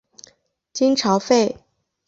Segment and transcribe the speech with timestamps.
[0.73, 1.57] 金朝废。